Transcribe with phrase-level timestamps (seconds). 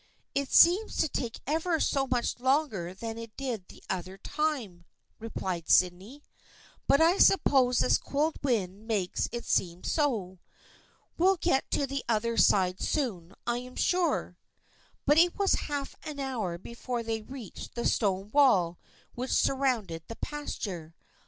[0.41, 4.85] ""It seems to take ever so much longer than it did that other time,"
[5.19, 6.23] replied Sydney,"
[6.87, 10.39] but I sup pose this cold wind makes it seem so.
[11.19, 14.39] We'll get to the other side soon, I am sure."
[15.05, 18.79] But it was half an hour before they reached the stone wall
[19.13, 20.95] which surrounded the pasture.